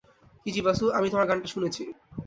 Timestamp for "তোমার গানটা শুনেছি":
1.09-1.83